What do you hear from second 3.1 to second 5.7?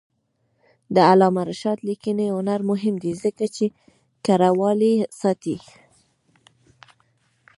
ځکه چې کرهوالي ساتي.